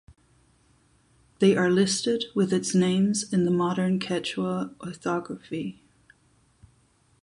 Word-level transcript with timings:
They 1.37 1.55
are 1.55 1.69
listed 1.69 2.25
with 2.33 2.51
its 2.51 2.73
names 2.73 3.31
in 3.31 3.45
the 3.45 3.51
modern 3.51 3.99
Quechua 3.99 4.73
orthography. 4.81 5.79